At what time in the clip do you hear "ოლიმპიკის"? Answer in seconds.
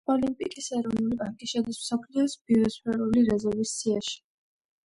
0.11-0.69